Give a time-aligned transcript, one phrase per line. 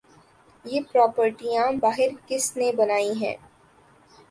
[0.65, 3.35] یہ پراپرٹیاں باہر کس نے بنائی ہیں؟